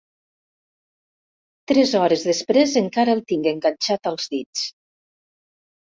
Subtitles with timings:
[1.71, 4.65] Tres hores després encara el tinc enganxat als dits.